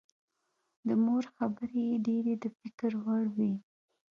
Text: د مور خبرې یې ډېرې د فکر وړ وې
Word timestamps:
د 0.87 0.89
مور 1.03 1.23
خبرې 1.35 1.81
یې 1.89 1.97
ډېرې 2.07 2.33
د 2.43 2.45
فکر 2.59 2.91
وړ 3.03 3.23
وې 3.35 3.53